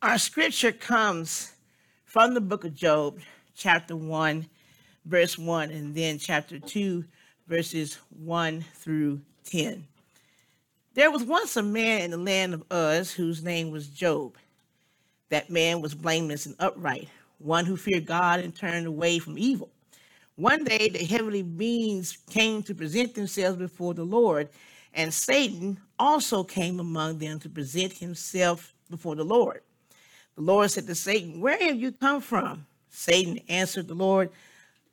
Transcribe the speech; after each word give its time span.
Our 0.00 0.16
scripture 0.16 0.70
comes 0.70 1.54
from 2.04 2.32
the 2.32 2.40
book 2.40 2.62
of 2.62 2.72
Job, 2.72 3.18
chapter 3.56 3.96
1, 3.96 4.46
verse 5.04 5.36
1, 5.36 5.72
and 5.72 5.92
then 5.92 6.20
chapter 6.20 6.60
2, 6.60 7.04
verses 7.48 7.98
1 8.10 8.64
through 8.76 9.20
10. 9.46 9.84
There 10.94 11.10
was 11.10 11.24
once 11.24 11.56
a 11.56 11.64
man 11.64 12.02
in 12.02 12.10
the 12.12 12.16
land 12.16 12.54
of 12.54 12.62
Uz 12.72 13.10
whose 13.10 13.42
name 13.42 13.72
was 13.72 13.88
Job. 13.88 14.36
That 15.30 15.50
man 15.50 15.82
was 15.82 15.96
blameless 15.96 16.46
and 16.46 16.54
upright, 16.60 17.08
one 17.38 17.64
who 17.64 17.76
feared 17.76 18.06
God 18.06 18.38
and 18.38 18.54
turned 18.54 18.86
away 18.86 19.18
from 19.18 19.36
evil. 19.36 19.68
One 20.36 20.62
day, 20.62 20.90
the 20.90 21.04
heavenly 21.04 21.42
beings 21.42 22.18
came 22.30 22.62
to 22.62 22.74
present 22.74 23.16
themselves 23.16 23.58
before 23.58 23.94
the 23.94 24.04
Lord, 24.04 24.48
and 24.94 25.12
Satan 25.12 25.80
also 25.98 26.44
came 26.44 26.78
among 26.78 27.18
them 27.18 27.40
to 27.40 27.48
present 27.48 27.94
himself 27.94 28.72
before 28.88 29.16
the 29.16 29.24
Lord. 29.24 29.62
The 30.38 30.44
Lord 30.44 30.70
said 30.70 30.86
to 30.86 30.94
Satan, 30.94 31.40
Where 31.40 31.58
have 31.58 31.74
you 31.80 31.90
come 31.90 32.20
from? 32.20 32.64
Satan 32.90 33.40
answered 33.48 33.88
the 33.88 33.94
Lord, 33.94 34.30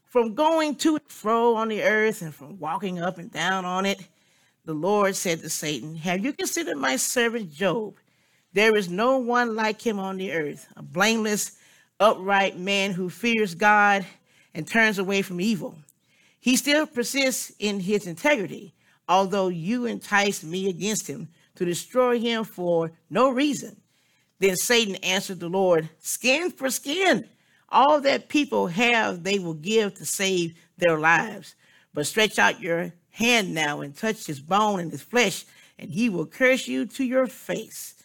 From 0.06 0.34
going 0.34 0.74
to 0.78 0.96
and 0.96 1.08
fro 1.08 1.54
on 1.54 1.68
the 1.68 1.84
earth 1.84 2.24
and 2.24 2.34
from 2.34 2.58
walking 2.58 3.00
up 3.00 3.20
and 3.20 3.32
down 3.32 3.64
on 3.64 3.86
it. 3.86 4.08
The 4.66 4.74
Lord 4.74 5.16
said 5.16 5.42
to 5.42 5.50
Satan, 5.52 5.98
Have 5.98 6.26
you 6.26 6.34
considered 6.34 6.78
my 6.78 6.96
servant 6.96 7.54
Job? 7.54 7.94
There 8.54 8.76
is 8.76 8.90
no 8.90 9.20
one 9.20 9.56
like 9.56 9.86
him 9.86 10.00
on 10.00 10.18
the 10.18 10.32
earth, 10.32 10.68
a 10.76 10.82
blameless, 10.82 11.60
upright 12.00 12.58
man 12.58 12.94
who 12.94 13.12
fears 13.12 13.54
God 13.54 14.04
and 14.56 14.68
turns 14.68 14.98
away 14.98 15.22
from 15.22 15.40
evil. 15.40 15.76
He 16.40 16.56
still 16.56 16.88
persists 16.88 17.52
in 17.60 17.82
his 17.82 18.08
integrity, 18.08 18.74
although 19.08 19.50
you 19.50 19.86
enticed 19.86 20.44
me 20.44 20.70
against 20.70 21.06
him 21.06 21.28
to 21.54 21.66
destroy 21.66 22.20
him 22.20 22.46
for 22.46 22.94
no 23.12 23.30
reason. 23.30 23.78
Then 24.40 24.56
Satan 24.56 24.96
answered 24.98 25.40
the 25.40 25.50
Lord, 25.50 25.90
Skin 26.00 26.52
for 26.52 26.70
skin. 26.70 27.28
All 27.70 28.00
that 28.02 28.30
people 28.30 28.68
have, 28.68 29.24
they 29.24 29.40
will 29.40 29.54
give 29.54 29.96
to 29.96 30.06
save 30.06 30.56
their 30.78 31.00
lives. 31.00 31.56
But 31.94 32.08
stretch 32.08 32.38
out 32.38 32.62
your 32.62 32.94
hand 33.12 33.54
now 33.54 33.82
and 33.82 33.96
touch 33.96 34.28
his 34.28 34.40
bone 34.40 34.80
and 34.80 34.92
his 34.92 35.02
flesh, 35.02 35.46
and 35.80 35.90
he 35.90 36.10
will 36.10 36.26
curse 36.26 36.68
you 36.68 36.86
to 36.86 37.04
your 37.04 37.28
face. 37.28 37.96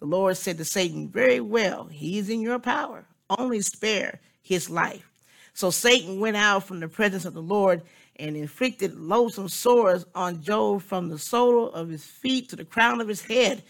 The 0.00 0.06
Lord 0.06 0.36
said 0.36 0.58
to 0.58 0.64
Satan, 0.64 1.08
Very 1.08 1.40
well, 1.40 1.86
he 1.86 2.18
is 2.18 2.30
in 2.30 2.40
your 2.40 2.58
power. 2.58 3.06
Only 3.30 3.60
spare 3.60 4.20
his 4.42 4.70
life. 4.70 5.10
So 5.54 5.70
Satan 5.70 6.20
went 6.20 6.36
out 6.36 6.64
from 6.64 6.80
the 6.80 6.88
presence 6.88 7.24
of 7.24 7.34
the 7.34 7.42
Lord 7.42 7.82
and 8.16 8.36
inflicted 8.36 8.94
loathsome 8.98 9.48
sores 9.48 10.04
on 10.14 10.42
Job 10.42 10.82
from 10.82 11.08
the 11.08 11.18
sole 11.18 11.70
of 11.70 11.88
his 11.88 12.04
feet 12.04 12.48
to 12.50 12.56
the 12.56 12.64
crown 12.64 13.00
of 13.00 13.08
his 13.08 13.22
head. 13.22 13.62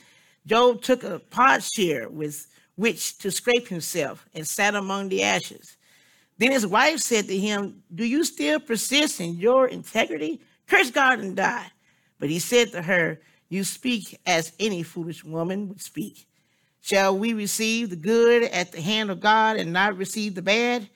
Job 0.46 0.82
took 0.82 1.04
a 1.04 1.18
potsherd 1.18 2.14
with 2.14 2.46
which 2.76 3.18
to 3.18 3.30
scrape 3.30 3.68
himself 3.68 4.26
and 4.34 4.46
sat 4.46 4.74
among 4.74 5.08
the 5.08 5.22
ashes. 5.22 5.76
Then 6.38 6.52
his 6.52 6.66
wife 6.66 7.00
said 7.00 7.26
to 7.26 7.36
him, 7.36 7.82
Do 7.94 8.04
you 8.04 8.24
still 8.24 8.60
persist 8.60 9.20
in 9.20 9.36
your 9.36 9.66
integrity? 9.66 10.40
Curse 10.68 10.90
God 10.90 11.18
and 11.18 11.36
die. 11.36 11.66
But 12.18 12.30
he 12.30 12.38
said 12.38 12.70
to 12.72 12.82
her, 12.82 13.20
You 13.48 13.64
speak 13.64 14.18
as 14.24 14.52
any 14.60 14.82
foolish 14.82 15.24
woman 15.24 15.68
would 15.68 15.82
speak. 15.82 16.26
Shall 16.80 17.18
we 17.18 17.32
receive 17.34 17.90
the 17.90 17.96
good 17.96 18.44
at 18.44 18.72
the 18.72 18.80
hand 18.80 19.10
of 19.10 19.20
God 19.20 19.56
and 19.56 19.72
not 19.72 19.96
receive 19.96 20.34
the 20.34 20.42
bad? 20.42 20.88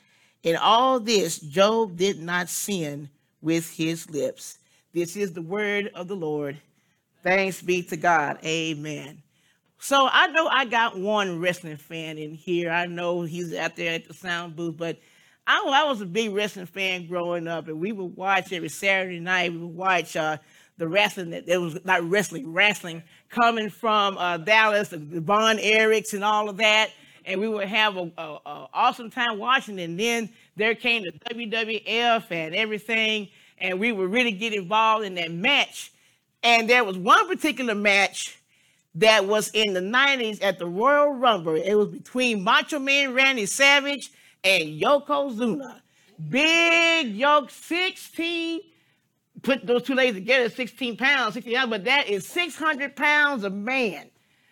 In 0.43 0.57
all 0.57 1.01
this, 1.01 1.39
Job 1.39 1.97
did 1.97 2.21
not 2.21 2.49
sin 2.49 3.09
with 3.41 3.69
his 3.71 4.09
lips. 4.09 4.59
This 4.93 5.17
is 5.17 5.33
the 5.33 5.43
word 5.43 5.91
of 5.95 6.09
the 6.09 6.17
Lord. 6.17 6.59
Thanks 7.23 7.61
be 7.63 7.83
to 7.85 7.97
God. 7.97 8.39
Amen. 8.45 9.23
So 9.83 10.09
I 10.13 10.29
know 10.29 10.47
I 10.47 10.65
got 10.65 10.97
one 10.97 11.41
wrestling 11.41 11.77
fan 11.77 12.17
in 12.17 12.35
here. 12.35 12.71
I 12.71 12.87
know 12.87 13.23
he's 13.23 13.53
out 13.53 13.75
there 13.75 13.95
at 13.95 14.07
the 14.07 14.15
sound 14.15 14.55
booth, 14.55 14.77
but 14.77 15.01
I, 15.45 15.59
I 15.59 15.89
was 15.89 16.01
a 16.01 16.07
big 16.07 16.33
wrestling 16.33 16.67
fan 16.67 17.09
growing 17.09 17.49
up, 17.49 17.67
and 17.67 17.81
we 17.81 17.91
would 17.91 18.17
watch 18.17 18.53
every 18.53 18.69
Saturday 18.69 19.19
night. 19.19 19.51
We 19.51 19.59
would 19.59 19.75
watch 19.75 20.15
uh, 20.15 20.37
the 20.79 20.87
wrestling 20.87 21.31
that 21.31 21.61
was 21.61 21.85
not 21.85 22.09
wrestling, 22.09 22.53
wrestling 22.53 23.03
coming 23.29 23.71
from 23.71 24.17
uh, 24.19 24.37
Dallas, 24.37 24.91
the 24.91 24.99
Von 24.99 25.57
Erichs 25.59 26.15
and 26.15 26.23
all 26.23 26.49
of 26.49 26.59
that, 26.59 26.91
and 27.25 27.41
we 27.41 27.49
would 27.49 27.67
have 27.67 27.97
a, 27.97 28.09
a, 28.17 28.39
a 28.47 28.69
awesome 28.73 29.11
time 29.11 29.37
watching. 29.41 29.81
And 29.81 29.99
then 29.99 30.29
there 30.55 30.77
came 30.77 31.03
the 31.03 31.11
WWF 31.35 32.31
and 32.31 32.55
everything, 32.55 33.31
and 33.59 33.81
we 33.81 33.91
would 33.91 34.13
really 34.13 34.31
get 34.31 34.55
involved 34.55 35.05
in 35.05 35.17
that 35.17 35.33
match. 35.33 35.91
And 36.45 36.71
there 36.71 36.85
was 36.85 36.97
one 36.97 37.27
particular 37.27 37.75
match 37.75 38.39
that 38.95 39.27
was 39.27 39.49
in 39.51 39.73
the 39.73 39.81
90s 39.81 40.43
at 40.43 40.59
the 40.59 40.67
Royal 40.67 41.15
Rumble. 41.15 41.55
It 41.55 41.75
was 41.75 41.89
between 41.89 42.45
Macho 42.45 42.79
Man 42.79 43.15
Randy 43.15 43.47
Savage 43.47 44.11
and 44.45 44.81
Yokozuna. 44.81 45.81
Big 46.29 47.15
yoke, 47.15 47.51
16. 47.51 48.61
Put 49.43 49.67
those 49.67 49.83
two 49.83 49.95
ladies 49.95 50.15
together, 50.15 50.49
16 50.49 50.97
pounds, 50.97 51.35
16 51.35 51.55
pounds, 51.55 51.71
but 51.71 51.85
that 51.85 52.09
is 52.09 52.27
600 52.29 52.95
pounds 52.95 53.45
of 53.45 53.53
man 53.53 54.09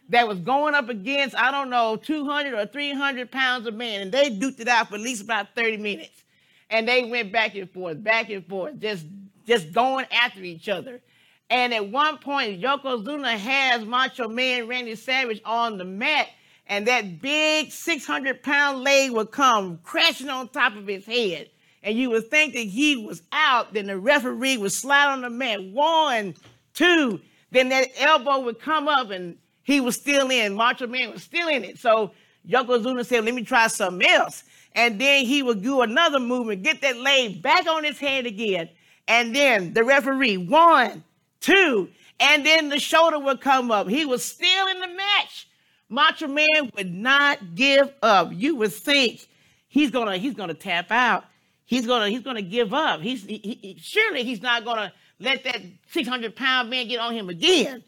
that 0.09 0.27
was 0.27 0.39
going 0.41 0.75
up 0.75 0.89
against, 0.89 1.37
I 1.37 1.53
don't 1.53 1.71
know, 1.71 1.95
200 1.97 2.55
or 2.55 2.67
300 2.67 3.31
pounds 3.31 3.67
of 3.67 3.75
man. 3.75 4.03
And 4.03 4.13
they 4.13 4.31
duked 4.31 4.59
it 4.59 4.69
out 4.69 4.89
for 4.89 4.97
at 4.97 5.01
least 5.01 5.23
about 5.23 5.55
30 5.55 5.77
minutes. 5.77 6.25
And 6.69 6.89
they 6.89 7.05
went 7.05 7.31
back 7.31 7.55
and 7.55 7.71
forth, 7.71 8.03
back 8.03 8.31
and 8.31 8.45
forth, 8.47 8.79
just, 8.81 9.07
just 9.47 9.73
going 9.73 10.07
after 10.11 10.43
each 10.43 10.69
other. 10.69 11.01
And 11.51 11.75
at 11.75 11.89
one 11.89 12.19
point, 12.19 12.63
Yokozuna 12.63 13.37
has 13.37 13.85
Macho 13.85 14.29
Man 14.29 14.69
Randy 14.69 14.95
Savage 14.95 15.43
on 15.45 15.79
the 15.79 15.85
mat, 15.85 16.29
and 16.69 16.87
that 16.87 17.21
big 17.21 17.73
600 17.73 18.43
pound 18.43 18.85
leg 18.85 19.11
would 19.11 19.33
come 19.33 19.81
crashing 19.83 20.29
on 20.31 20.49
top 20.49 20.77
of 20.77 20.87
his 20.87 21.05
head. 21.05 21.51
And 21.83 21.99
you 21.99 22.11
would 22.11 22.31
think 22.31 22.55
that 22.55 22.61
he 22.61 22.97
was 22.97 23.23
out, 23.33 23.75
then 23.75 23.87
the 23.87 23.99
referee 23.99 24.59
would 24.59 24.71
slide 24.71 25.13
on 25.13 25.23
the 25.23 25.31
mat. 25.31 25.63
One, 25.63 26.35
two, 26.73 27.21
then 27.51 27.71
that 27.71 27.89
elbow 27.99 28.41
would 28.41 28.61
come 28.61 28.87
up 28.87 29.11
and 29.11 29.37
he 29.65 29.81
was 29.81 29.97
still 29.97 30.31
in. 30.31 30.55
Macho 30.55 30.87
Man 30.87 31.11
was 31.11 31.25
still 31.25 31.49
in 31.49 31.65
it. 31.65 31.79
So 31.79 32.13
Yokozuna 32.49 33.05
said, 33.05 33.25
Let 33.25 33.35
me 33.35 33.43
try 33.43 33.67
something 33.67 34.09
else. 34.09 34.45
And 34.75 35.01
then 35.01 35.25
he 35.25 35.43
would 35.43 35.63
do 35.63 35.81
another 35.81 36.21
movement, 36.21 36.63
get 36.63 36.81
that 36.83 36.97
leg 36.97 37.43
back 37.43 37.67
on 37.67 37.83
his 37.83 37.99
head 37.99 38.27
again. 38.27 38.69
And 39.09 39.35
then 39.35 39.73
the 39.73 39.83
referee, 39.83 40.37
one, 40.37 41.03
two, 41.41 41.89
and 42.19 42.45
then 42.45 42.69
the 42.69 42.79
shoulder 42.79 43.19
would 43.19 43.41
come 43.41 43.71
up. 43.71 43.89
He 43.89 44.05
was 44.05 44.25
still 44.25 44.69
in 44.69 44.81
the 44.81 44.89
match. 44.89 45.49
Macho 45.89 46.29
Man 46.29 46.71
would 46.77 46.93
not 46.93 47.55
give 47.55 47.93
up. 48.03 48.31
You 48.33 48.57
would 48.57 48.73
think 48.73 49.27
he's 49.69 49.91
gonna 49.91 50.17
he's 50.19 50.35
gonna 50.35 50.55
tap 50.55 50.91
out. 50.91 51.25
He's 51.65 51.87
gonna 51.87 52.09
he's 52.09 52.23
gonna 52.23 52.43
give 52.43 52.73
up. 52.73 53.01
He's 53.01 53.25
he, 53.25 53.59
he, 53.61 53.77
surely 53.81 54.23
he's 54.23 54.43
not 54.43 54.65
gonna 54.65 54.93
let 55.19 55.45
that 55.45 55.61
600 55.91 56.37
pound 56.37 56.71
man 56.71 56.89
get 56.89 57.01
on 57.01 57.15
him 57.15 57.29
again. 57.29 57.83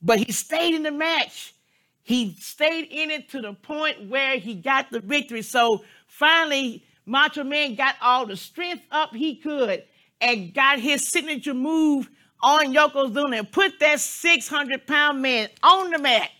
But 0.00 0.18
he 0.18 0.32
stayed 0.32 0.74
in 0.74 0.82
the 0.82 0.90
match. 0.90 1.54
He 2.02 2.36
stayed 2.38 2.88
in 2.90 3.10
it 3.10 3.28
to 3.30 3.40
the 3.40 3.52
point 3.52 4.08
where 4.08 4.38
he 4.38 4.54
got 4.54 4.90
the 4.90 5.00
victory. 5.00 5.42
So 5.42 5.84
finally, 6.06 6.84
Macho 7.04 7.44
Man 7.44 7.74
got 7.74 7.96
all 8.00 8.26
the 8.26 8.36
strength 8.36 8.84
up 8.90 9.14
he 9.14 9.36
could 9.36 9.82
and 10.20 10.54
got 10.54 10.78
his 10.78 11.06
signature 11.06 11.54
move 11.54 12.08
on 12.42 12.74
Yokozuna 12.74 13.38
and 13.38 13.50
put 13.50 13.78
that 13.80 14.00
600 14.00 14.86
pound 14.86 15.22
man 15.22 15.48
on 15.62 15.90
the 15.90 15.98
mat. 15.98 16.30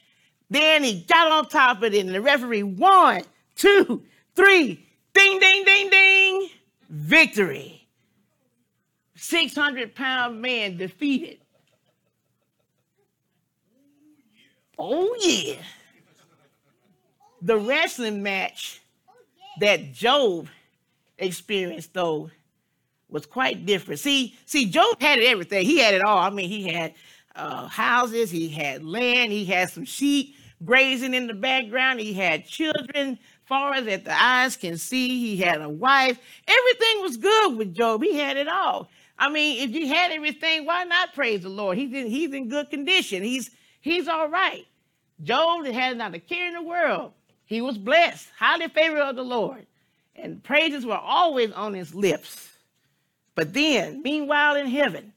Then 0.49 0.84
he 0.84 1.01
got 1.03 1.33
on 1.33 1.49
top 1.49 1.79
of 1.79 1.84
it, 1.84 1.95
and 1.95 2.15
the 2.15 2.21
referee, 2.21 2.62
one, 2.62 3.23
two, 3.57 4.03
three, 4.34 4.87
ding, 5.12 5.39
ding, 5.41 5.65
ding, 5.65 5.91
ding, 5.91 6.49
victory. 6.89 7.87
600 9.17 9.95
pound 9.95 10.41
man 10.41 10.77
defeated. 10.77 11.39
Oh, 14.78 15.16
yeah. 15.21 15.57
The 17.43 17.57
wrestling 17.57 18.22
match 18.22 18.81
that 19.60 19.93
Job 19.93 20.48
experienced, 21.19 21.95
though, 21.95 22.31
was 23.09 23.27
quite 23.27 23.67
different. 23.67 24.01
See, 24.01 24.37
see, 24.47 24.67
Job 24.67 25.01
had 25.01 25.21
everything. 25.21 25.65
He 25.65 25.79
had 25.79 25.95
it 25.95 26.03
all. 26.03 26.19
I 26.19 26.31
mean, 26.31 26.49
he 26.49 26.69
had 26.69 26.95
uh, 27.35 27.69
houses, 27.69 28.31
he 28.31 28.49
had 28.49 28.85
land, 28.85 29.33
he 29.33 29.45
had 29.45 29.71
some 29.71 29.85
sheep 29.85 30.37
grazing 30.65 31.15
in 31.15 31.27
the 31.27 31.35
background, 31.35 32.01
he 32.01 32.13
had 32.13 32.47
children, 32.47 33.19
far 33.45 33.75
as 33.75 33.85
that 33.85 34.05
the 34.05 34.23
eyes 34.23 34.57
can 34.57 34.79
see. 34.79 35.37
He 35.37 35.37
had 35.37 35.61
a 35.61 35.69
wife. 35.69 36.19
Everything 36.47 37.03
was 37.03 37.17
good 37.17 37.57
with 37.57 37.75
Job. 37.75 38.03
He 38.03 38.17
had 38.17 38.37
it 38.37 38.49
all. 38.49 38.89
I 39.19 39.31
mean, 39.31 39.69
if 39.69 39.75
you 39.75 39.87
had 39.89 40.11
everything, 40.13 40.67
why 40.67 40.85
not 40.85 41.15
praise 41.15 41.43
the 41.43 41.49
Lord? 41.49 41.79
He's 41.79 41.93
in, 41.93 42.07
he's 42.07 42.33
in 42.33 42.49
good 42.49 42.71
condition. 42.71 43.23
He's 43.23 43.51
he's 43.81 44.09
all 44.09 44.29
right. 44.29 44.67
Job 45.23 45.65
had 45.67 45.97
not 45.97 46.15
a 46.15 46.19
care 46.19 46.49
in 46.49 46.55
the 46.55 46.63
world. 46.63 47.13
He 47.47 47.61
was 47.61 47.79
blessed, 47.79 48.29
highly 48.37 48.69
favored 48.69 49.01
of 49.01 49.17
the 49.17 49.23
Lord, 49.23 49.67
and 50.17 50.43
praises 50.43 50.85
were 50.85 50.99
always 50.99 51.53
on 51.53 51.73
his 51.73 51.95
lips. 51.95 52.51
But 53.36 53.53
then, 53.54 54.03
meanwhile, 54.03 54.56
in 54.56 54.66
heaven, 54.66 55.12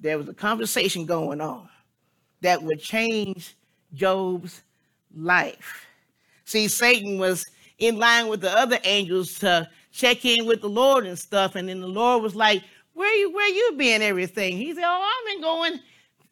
there 0.00 0.16
was 0.16 0.28
a 0.28 0.34
conversation 0.34 1.04
going 1.04 1.42
on 1.42 1.68
that 2.40 2.62
would 2.62 2.80
change 2.80 3.56
Job's 3.92 4.62
life. 5.14 5.84
See, 6.44 6.68
Satan 6.68 7.18
was 7.18 7.44
in 7.78 7.98
line 7.98 8.28
with 8.28 8.40
the 8.40 8.50
other 8.56 8.78
angels 8.84 9.38
to 9.40 9.68
check 9.92 10.24
in 10.24 10.46
with 10.46 10.60
the 10.60 10.68
Lord 10.68 11.06
and 11.06 11.18
stuff. 11.18 11.56
And 11.56 11.68
then 11.68 11.80
the 11.80 11.88
Lord 11.88 12.22
was 12.22 12.36
like, 12.36 12.62
Where 12.94 13.12
you 13.16 13.32
where 13.32 13.48
you 13.48 13.74
been? 13.76 14.00
Everything. 14.00 14.56
He 14.56 14.72
said, 14.72 14.84
Oh, 14.86 15.02
I've 15.02 15.34
been 15.34 15.42
going 15.42 15.80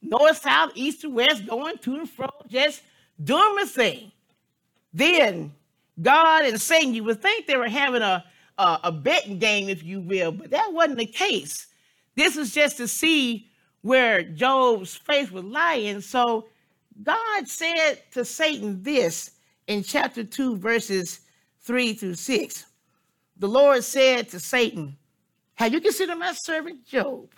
north, 0.01 0.39
south, 0.39 0.71
east 0.77 1.01
to 1.01 1.11
west, 1.11 1.47
going 1.47 1.79
to 1.79 1.97
and 1.97 2.09
fro, 2.09 2.29
just 2.49 2.83
doing 3.23 3.57
my 3.57 3.65
thing. 3.65 4.13
Then 4.95 5.53
God 6.01 6.45
and 6.45 6.61
Satan, 6.61 6.95
you 6.95 7.03
would 7.05 7.21
think 7.21 7.47
they 7.47 7.57
were 7.57 7.69
having 7.69 8.03
a, 8.03 8.25
a, 8.59 8.79
a 8.85 8.93
betting 8.93 9.39
game, 9.39 9.69
if 9.69 9.83
you 9.83 10.01
will, 10.01 10.33
but 10.33 10.51
that 10.51 10.73
wasn't 10.73 10.99
the 10.99 11.07
case. 11.07 11.67
This 12.15 12.37
was 12.37 12.53
just 12.53 12.79
to 12.79 12.89
see 12.89 13.49
where 13.83 14.23
Job's 14.23 14.97
faith 14.97 15.31
was 15.31 15.45
lying. 15.45 16.01
So 16.01 16.49
God 17.03 17.49
said 17.49 17.99
to 18.13 18.25
Satan 18.25 18.83
this 18.83 19.33
in 19.67 19.83
chapter 19.83 20.25
2, 20.25 20.57
verses 20.57 21.21
3 21.61 21.93
through 21.93 22.15
6. 22.15 22.67
The 23.39 23.49
Lord 23.49 23.85
said 23.85 24.29
to 24.31 24.41
Satan, 24.41 24.97
Have 25.55 25.73
you 25.73 25.81
considered 25.81 26.19
my 26.19 26.33
servant 26.33 26.87
Job? 26.87 27.29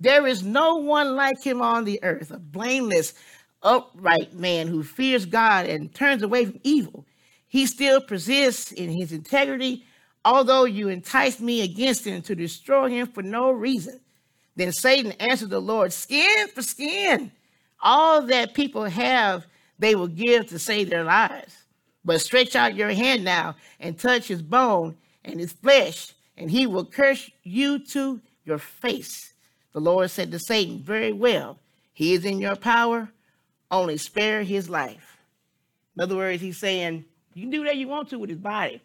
There 0.00 0.26
is 0.26 0.42
no 0.42 0.76
one 0.76 1.16
like 1.16 1.42
him 1.42 1.62
on 1.62 1.84
the 1.84 2.02
earth, 2.02 2.30
a 2.30 2.38
blameless, 2.38 3.14
upright 3.62 4.34
man 4.34 4.68
who 4.68 4.82
fears 4.82 5.24
God 5.24 5.66
and 5.66 5.94
turns 5.94 6.22
away 6.22 6.44
from 6.44 6.60
evil. 6.62 7.06
He 7.46 7.66
still 7.66 8.00
persists 8.00 8.72
in 8.72 8.90
his 8.90 9.12
integrity, 9.12 9.84
although 10.24 10.64
you 10.64 10.88
enticed 10.88 11.40
me 11.40 11.62
against 11.62 12.06
him 12.06 12.22
to 12.22 12.34
destroy 12.34 12.88
him 12.88 13.06
for 13.06 13.22
no 13.22 13.50
reason. 13.50 14.00
Then 14.56 14.72
Satan 14.72 15.12
answered 15.12 15.50
the 15.50 15.60
Lord, 15.60 15.92
Skin 15.92 16.48
for 16.48 16.62
skin. 16.62 17.32
All 17.80 18.22
that 18.22 18.54
people 18.54 18.84
have, 18.84 19.46
they 19.78 19.94
will 19.94 20.08
give 20.08 20.48
to 20.48 20.58
save 20.58 20.88
their 20.88 21.04
lives. 21.04 21.64
But 22.04 22.20
stretch 22.20 22.54
out 22.54 22.76
your 22.76 22.90
hand 22.90 23.24
now 23.24 23.56
and 23.80 23.98
touch 23.98 24.28
his 24.28 24.42
bone 24.42 24.96
and 25.24 25.40
his 25.40 25.52
flesh, 25.52 26.12
and 26.36 26.50
he 26.50 26.66
will 26.66 26.84
curse 26.84 27.30
you 27.42 27.78
to 27.86 28.20
your 28.44 28.58
face. 28.58 29.32
The 29.72 29.80
Lord 29.80 30.10
said 30.10 30.30
to 30.30 30.38
Satan, 30.38 30.82
Very 30.82 31.12
well, 31.12 31.58
he 31.92 32.12
is 32.12 32.24
in 32.24 32.40
your 32.40 32.56
power, 32.56 33.08
only 33.70 33.96
spare 33.96 34.42
his 34.42 34.68
life. 34.68 35.18
In 35.96 36.02
other 36.02 36.16
words, 36.16 36.42
he's 36.42 36.58
saying, 36.58 37.04
You 37.34 37.42
can 37.42 37.50
do 37.50 37.60
whatever 37.60 37.78
you 37.78 37.88
want 37.88 38.10
to 38.10 38.18
with 38.18 38.30
his 38.30 38.38
body, 38.38 38.80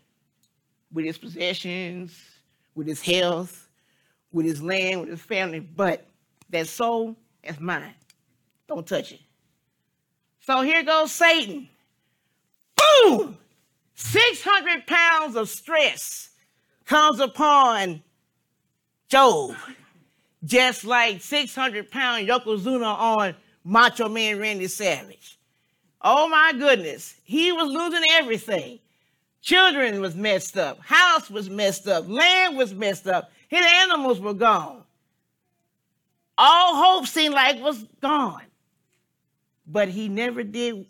with 0.92 1.06
his 1.06 1.18
possessions, 1.18 2.18
with 2.76 2.88
his 2.88 3.02
health, 3.02 3.70
with 4.32 4.46
his 4.46 4.62
land, 4.62 5.02
with 5.02 5.10
his 5.10 5.22
family, 5.22 5.60
but 5.60 6.06
that 6.50 6.68
soul 6.68 7.16
is 7.44 7.60
mine. 7.60 7.94
Don't 8.68 8.86
touch 8.88 9.12
it. 9.12 9.22
So 10.42 10.62
here 10.62 10.84
goes 10.84 11.12
Satan 11.12 11.70
boom, 13.04 13.38
600 13.96 14.88
pounds 14.88 15.36
of 15.36 15.50
stress 15.50 16.30
comes 16.86 17.20
upon 17.20 18.02
Job, 19.08 19.56
just 20.44 20.86
like 20.86 21.22
600 21.22 21.90
pound 21.92 22.28
Yokozuna 22.28 22.98
on 22.98 23.36
Macho 23.64 24.08
Man 24.08 24.40
Randy 24.40 24.68
Savage. 24.68 25.40
Oh 26.02 26.30
my 26.30 26.54
goodness, 26.58 27.16
he 27.24 27.52
was 27.52 27.70
losing 27.70 28.08
everything. 28.12 28.80
Children 29.42 30.02
was 30.02 30.16
messed 30.16 30.58
up, 30.58 30.80
house 30.82 31.30
was 31.30 31.50
messed 31.50 31.88
up, 31.88 32.08
land 32.08 32.58
was 32.58 32.74
messed 32.74 33.08
up, 33.08 33.32
his 33.48 33.66
animals 33.66 34.20
were 34.20 34.34
gone. 34.34 34.84
All 36.38 36.76
hope 36.76 37.08
seemed 37.08 37.36
like 37.36 37.62
was 37.62 37.84
gone. 38.02 38.44
But 39.66 39.90
he 39.90 40.10
never 40.10 40.44
did 40.44 40.86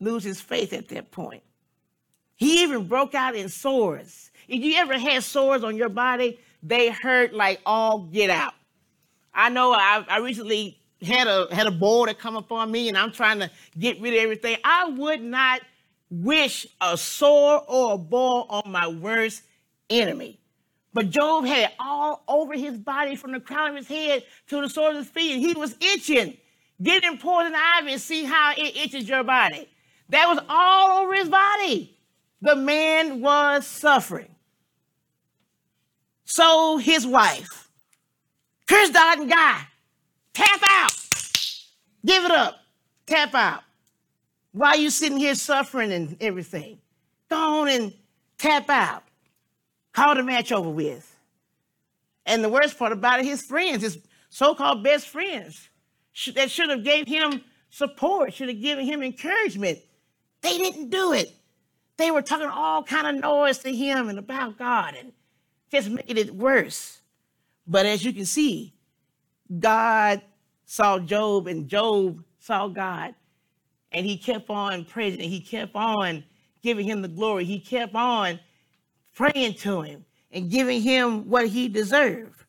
lose 0.00 0.24
his 0.24 0.40
faith 0.40 0.72
at 0.72 0.88
that 0.88 1.10
point. 1.10 1.42
He 2.36 2.62
even 2.62 2.86
broke 2.86 3.14
out 3.14 3.34
in 3.34 3.48
sores. 3.48 4.30
If 4.46 4.62
you 4.62 4.76
ever 4.76 4.98
had 4.98 5.24
sores 5.24 5.64
on 5.64 5.76
your 5.76 5.88
body, 5.88 6.38
they 6.62 6.90
hurt 6.90 7.32
like 7.34 7.60
all 7.66 8.00
get 8.00 8.30
out. 8.30 8.54
I 9.34 9.48
know 9.48 9.72
I, 9.72 10.04
I 10.08 10.18
recently 10.18 10.80
had 11.02 11.26
a 11.26 11.46
had 11.54 11.66
a 11.66 11.70
boil 11.70 12.06
that 12.06 12.18
come 12.18 12.36
upon 12.36 12.70
me, 12.70 12.88
and 12.88 12.96
I'm 12.96 13.12
trying 13.12 13.38
to 13.40 13.50
get 13.78 14.00
rid 14.00 14.14
of 14.14 14.20
everything. 14.20 14.56
I 14.64 14.88
would 14.88 15.22
not 15.22 15.60
wish 16.10 16.66
a 16.80 16.96
sore 16.96 17.62
or 17.66 17.94
a 17.94 17.98
boil 17.98 18.46
on 18.48 18.70
my 18.70 18.88
worst 18.88 19.42
enemy. 19.90 20.38
But 20.92 21.10
Job 21.10 21.44
had 21.44 21.72
all 21.78 22.22
over 22.26 22.54
his 22.54 22.78
body 22.78 23.14
from 23.14 23.32
the 23.32 23.40
crown 23.40 23.70
of 23.70 23.76
his 23.76 23.88
head 23.88 24.24
to 24.48 24.60
the 24.60 24.68
sole 24.68 24.90
of 24.90 24.96
his 24.96 25.06
feet. 25.08 25.38
He 25.38 25.54
was 25.54 25.76
itching. 25.80 26.36
Get 26.82 27.04
him 27.04 27.18
poison 27.18 27.54
ivy 27.54 27.92
and 27.92 28.00
see 28.00 28.24
how 28.24 28.52
it 28.56 28.76
itches 28.76 29.08
your 29.08 29.24
body. 29.24 29.68
That 30.08 30.26
was 30.28 30.38
all 30.48 31.02
over 31.02 31.14
his 31.14 31.28
body. 31.28 31.96
The 32.40 32.56
man 32.56 33.20
was 33.20 33.66
suffering. 33.66 34.34
So 36.24 36.78
his 36.78 37.06
wife, 37.06 37.68
curse 38.66 38.90
God 38.90 39.18
and 39.18 39.30
guy, 39.30 39.62
tap 40.34 40.60
out. 40.70 40.94
Give 42.04 42.24
it 42.24 42.30
up. 42.30 42.60
Tap 43.06 43.34
out. 43.34 43.62
Why 44.52 44.74
you 44.74 44.90
sitting 44.90 45.18
here 45.18 45.34
suffering 45.34 45.92
and 45.92 46.16
everything? 46.20 46.78
Go 47.28 47.36
on 47.36 47.68
and 47.68 47.92
tap 48.38 48.68
out. 48.70 49.04
Call 49.92 50.14
the 50.14 50.22
match 50.22 50.52
over 50.52 50.70
with. 50.70 51.14
And 52.24 52.42
the 52.42 52.48
worst 52.48 52.78
part 52.78 52.92
about 52.92 53.20
it, 53.20 53.26
his 53.26 53.42
friends, 53.42 53.82
his 53.82 53.98
so-called 54.30 54.84
best 54.84 55.08
friends, 55.08 55.68
that 56.34 56.50
should 56.50 56.70
have 56.70 56.84
gave 56.84 57.06
him 57.06 57.42
support, 57.70 58.34
should 58.34 58.48
have 58.48 58.60
given 58.60 58.84
him 58.84 59.02
encouragement. 59.02 59.78
They 60.40 60.56
didn't 60.58 60.90
do 60.90 61.12
it. 61.12 61.34
They 61.96 62.10
were 62.10 62.22
talking 62.22 62.46
all 62.46 62.82
kind 62.82 63.06
of 63.06 63.22
noise 63.22 63.58
to 63.58 63.74
him 63.74 64.08
and 64.08 64.18
about 64.18 64.56
God 64.58 64.94
and 64.94 65.12
just 65.70 65.90
making 65.90 66.16
it 66.16 66.34
worse. 66.34 67.00
But 67.66 67.86
as 67.86 68.04
you 68.04 68.12
can 68.12 68.24
see, 68.24 68.72
God 69.58 70.22
saw 70.64 70.98
Job 70.98 71.46
and 71.46 71.68
Job 71.68 72.22
saw 72.38 72.68
God. 72.68 73.14
And 73.92 74.04
he 74.04 74.18
kept 74.18 74.50
on 74.50 74.84
praising. 74.84 75.20
He 75.20 75.40
kept 75.40 75.74
on 75.74 76.24
giving 76.62 76.86
him 76.86 77.02
the 77.02 77.08
glory. 77.08 77.44
He 77.44 77.60
kept 77.60 77.94
on 77.94 78.38
praying 79.14 79.54
to 79.54 79.82
him 79.82 80.04
and 80.30 80.50
giving 80.50 80.82
him 80.82 81.28
what 81.28 81.48
he 81.48 81.68
deserved. 81.68 82.44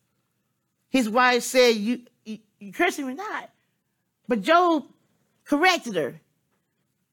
His 0.88 1.08
wife 1.08 1.42
said, 1.42 1.76
You, 1.76 2.02
you, 2.24 2.38
you 2.58 2.72
cursing 2.72 3.06
me 3.06 3.14
not. 3.14 3.50
But 4.28 4.42
Job 4.42 4.84
corrected 5.44 5.96
her. 5.96 6.20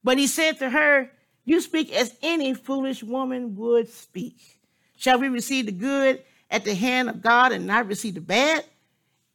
But 0.03 0.17
he 0.17 0.27
said 0.27 0.59
to 0.59 0.69
her, 0.69 1.11
You 1.45 1.61
speak 1.61 1.91
as 1.93 2.15
any 2.21 2.53
foolish 2.53 3.03
woman 3.03 3.55
would 3.55 3.89
speak. 3.89 4.59
Shall 4.97 5.19
we 5.19 5.29
receive 5.29 5.67
the 5.67 5.71
good 5.71 6.23
at 6.49 6.65
the 6.65 6.75
hand 6.75 7.09
of 7.09 7.21
God 7.21 7.51
and 7.51 7.67
not 7.67 7.87
receive 7.87 8.15
the 8.15 8.21
bad? 8.21 8.65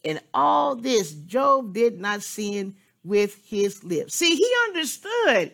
In 0.03 0.21
all 0.35 0.75
this, 0.75 1.13
Job 1.13 1.73
did 1.73 2.01
not 2.01 2.23
sin 2.23 2.75
with 3.05 3.39
his 3.47 3.83
lips. 3.85 4.15
See, 4.15 4.37
he 4.37 4.51
understood 4.69 5.53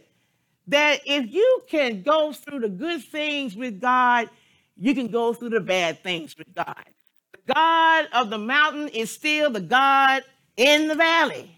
that 0.68 1.00
if 1.06 1.32
you 1.32 1.62
can 1.68 2.02
go 2.02 2.32
through 2.32 2.60
the 2.60 2.68
good 2.68 3.02
things 3.02 3.56
with 3.56 3.80
God, 3.80 4.28
you 4.76 4.94
can 4.94 5.08
go 5.08 5.32
through 5.32 5.50
the 5.50 5.60
bad 5.60 6.02
things 6.02 6.36
with 6.36 6.54
God. 6.54 6.84
The 7.32 7.54
God 7.54 8.08
of 8.12 8.30
the 8.30 8.38
mountain 8.38 8.88
is 8.88 9.10
still 9.10 9.50
the 9.50 9.60
God 9.60 10.22
in 10.56 10.88
the 10.88 10.94
valley, 10.94 11.50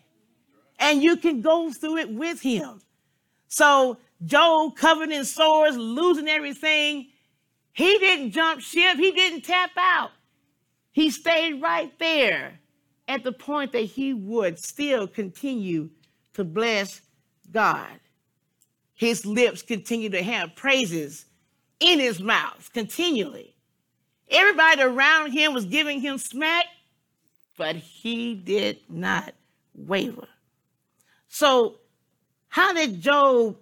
and 0.78 1.02
you 1.02 1.16
can 1.16 1.40
go 1.40 1.72
through 1.72 1.98
it 1.98 2.10
with 2.10 2.40
him. 2.40 2.80
So 3.48 3.98
Job 4.24 4.76
covered 4.76 5.10
in 5.10 5.24
sores, 5.24 5.76
losing 5.76 6.28
everything. 6.28 7.08
He 7.72 7.98
didn't 7.98 8.30
jump 8.30 8.60
ship. 8.60 8.96
He 8.96 9.10
didn't 9.10 9.42
tap 9.42 9.70
out. 9.76 10.10
He 10.92 11.10
stayed 11.10 11.62
right 11.62 11.92
there 11.98 12.60
at 13.10 13.24
the 13.24 13.32
point 13.32 13.72
that 13.72 13.80
he 13.80 14.14
would 14.14 14.58
still 14.58 15.06
continue 15.06 15.90
to 16.34 16.44
bless 16.44 17.02
God. 17.50 17.98
His 18.94 19.26
lips 19.26 19.62
continue 19.62 20.10
to 20.10 20.22
have 20.22 20.54
praises 20.54 21.26
in 21.80 21.98
his 21.98 22.20
mouth 22.20 22.70
continually. 22.72 23.56
Everybody 24.30 24.82
around 24.82 25.32
him 25.32 25.52
was 25.54 25.64
giving 25.64 26.00
him 26.00 26.18
smack, 26.18 26.66
but 27.58 27.74
he 27.74 28.34
did 28.34 28.78
not 28.88 29.34
waver. 29.74 30.28
So, 31.28 31.78
how 32.48 32.72
did 32.72 33.00
Job 33.00 33.56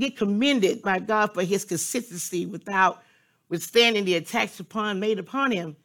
get 0.00 0.16
commended 0.16 0.82
by 0.82 0.98
God 0.98 1.34
for 1.34 1.44
his 1.44 1.64
consistency 1.64 2.46
without 2.46 3.02
withstanding 3.48 4.04
the 4.06 4.14
attacks 4.16 4.58
upon 4.58 4.98
made 4.98 5.18
upon 5.18 5.52
him. 5.52 5.76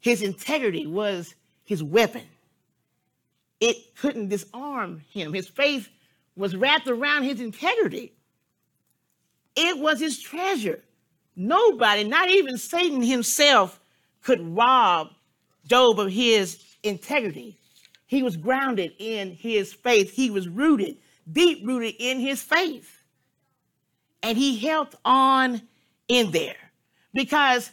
His 0.00 0.22
integrity 0.22 0.86
was 0.86 1.34
his 1.64 1.82
weapon. 1.82 2.22
It 3.60 3.94
couldn't 3.96 4.28
disarm 4.28 5.02
him. 5.10 5.32
His 5.32 5.48
faith 5.48 5.88
was 6.36 6.54
wrapped 6.54 6.88
around 6.88 7.22
his 7.22 7.40
integrity. 7.40 8.12
It 9.56 9.78
was 9.78 10.00
his 10.00 10.20
treasure. 10.20 10.82
Nobody, 11.36 12.04
not 12.04 12.30
even 12.30 12.58
Satan 12.58 13.02
himself, 13.02 13.80
could 14.22 14.40
rob 14.40 15.10
Job 15.66 15.98
of 15.98 16.10
his 16.10 16.62
integrity. 16.82 17.56
He 18.06 18.22
was 18.22 18.36
grounded 18.36 18.92
in 18.98 19.32
his 19.32 19.72
faith. 19.72 20.12
He 20.12 20.30
was 20.30 20.48
rooted, 20.48 20.98
deep 21.30 21.66
rooted 21.66 21.94
in 21.98 22.20
his 22.20 22.42
faith. 22.42 23.02
And 24.22 24.36
he 24.36 24.58
held 24.58 24.94
on 25.04 25.62
in 26.08 26.30
there 26.30 26.56
because 27.12 27.70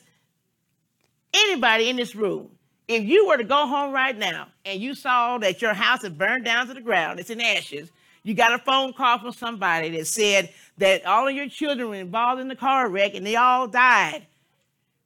anybody 1.33 1.89
in 1.89 1.95
this 1.95 2.15
room, 2.15 2.49
if 2.87 3.03
you 3.03 3.27
were 3.27 3.37
to 3.37 3.43
go 3.43 3.67
home 3.67 3.93
right 3.93 4.17
now 4.17 4.47
and 4.65 4.81
you 4.81 4.95
saw 4.95 5.37
that 5.37 5.61
your 5.61 5.73
house 5.73 6.01
had 6.01 6.17
burned 6.17 6.45
down 6.45 6.67
to 6.67 6.73
the 6.73 6.81
ground, 6.81 7.19
it's 7.19 7.29
in 7.29 7.39
ashes, 7.41 7.89
you 8.23 8.33
got 8.33 8.53
a 8.53 8.59
phone 8.59 8.93
call 8.93 9.19
from 9.19 9.31
somebody 9.31 9.89
that 9.97 10.07
said 10.07 10.53
that 10.77 11.05
all 11.05 11.27
of 11.27 11.33
your 11.33 11.49
children 11.49 11.89
were 11.89 11.95
involved 11.95 12.41
in 12.41 12.47
the 12.47 12.55
car 12.55 12.89
wreck 12.89 13.15
and 13.15 13.25
they 13.25 13.35
all 13.35 13.67
died. 13.67 14.27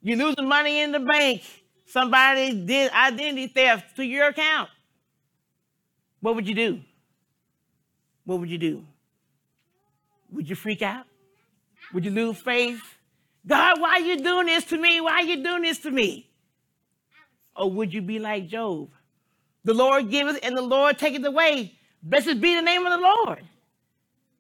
You're 0.02 0.18
losing 0.18 0.48
money 0.48 0.82
in 0.82 0.92
the 0.92 1.00
bank. 1.00 1.42
Somebody 1.86 2.66
did 2.66 2.92
identity 2.92 3.48
theft 3.48 3.96
to 3.96 4.04
your 4.04 4.28
account. 4.28 4.70
What 6.20 6.36
would 6.36 6.48
you 6.48 6.56
do? 6.56 6.82
What 8.26 8.40
would 8.40 8.50
you 8.50 8.58
do? 8.58 8.84
Would 10.32 10.50
you 10.50 10.56
freak 10.56 10.82
out? 10.82 11.06
Would 11.94 12.04
you 12.04 12.12
lose 12.12 12.38
faith? 12.38 12.82
God, 13.48 13.80
why 13.80 13.92
are 13.92 14.00
you 14.00 14.22
doing 14.22 14.48
this 14.48 14.66
to 14.66 14.78
me? 14.78 15.00
Why 15.00 15.14
are 15.14 15.24
you 15.24 15.44
doing 15.44 15.62
this 15.62 15.80
to 15.80 15.92
me? 15.92 16.28
Or 17.56 17.72
would 17.72 17.94
you 17.94 18.02
be 18.02 18.20
like 18.20 18.48
Job? 18.48 18.90
The 19.64 19.74
Lord 19.74 20.12
giveth 20.12 20.40
and 20.44 20.58
the 20.58 20.62
Lord 20.62 20.98
taketh 20.98 21.26
away. 21.26 21.74
Blessed 22.04 22.40
be 22.42 22.56
the 22.56 22.62
name 22.62 22.86
of 22.86 22.92
the 22.92 23.06
Lord. 23.06 23.44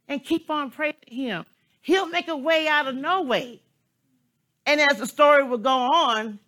And 0.08 0.24
keep 0.24 0.50
on 0.50 0.70
praising 0.70 1.00
him. 1.08 1.46
He'll 1.82 2.08
make 2.08 2.28
a 2.28 2.38
way 2.38 2.68
out 2.68 2.88
of 2.88 2.96
no 2.96 3.24
way. 3.24 3.62
And 4.66 4.82
as 4.82 4.98
the 4.98 5.08
story 5.08 5.44
would 5.44 5.64
go 5.64 5.70
on, 5.70 6.40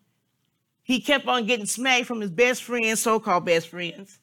he 0.83 1.01
kept 1.01 1.27
on 1.27 1.45
getting 1.45 1.65
smacked 1.65 2.05
from 2.05 2.21
his 2.21 2.31
best 2.31 2.63
friends, 2.63 3.01
so-called 3.01 3.45
best 3.45 3.69
friends, 3.69 4.19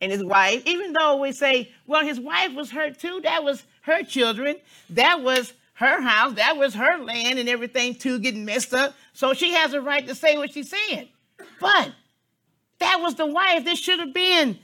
and 0.00 0.10
his 0.10 0.24
wife. 0.24 0.62
Even 0.66 0.92
though 0.92 1.16
we 1.16 1.32
say, 1.32 1.72
well, 1.86 2.04
his 2.04 2.18
wife 2.18 2.54
was 2.54 2.70
hurt 2.70 2.98
too. 2.98 3.20
That 3.22 3.44
was 3.44 3.62
her 3.82 4.02
children. 4.02 4.56
That 4.90 5.22
was 5.22 5.52
her 5.74 6.00
house. 6.00 6.34
That 6.34 6.56
was 6.56 6.74
her 6.74 6.98
land 6.98 7.38
and 7.38 7.48
everything 7.48 7.94
too 7.94 8.18
getting 8.20 8.44
messed 8.44 8.74
up. 8.74 8.94
So 9.12 9.34
she 9.34 9.52
has 9.54 9.74
a 9.74 9.80
right 9.80 10.06
to 10.06 10.14
say 10.14 10.36
what 10.36 10.52
she 10.52 10.62
said. 10.62 11.08
But 11.60 11.92
that 12.78 13.00
was 13.00 13.14
the 13.14 13.26
wife. 13.26 13.64
This 13.64 13.78
should 13.78 14.00
have 14.00 14.12
been 14.12 14.58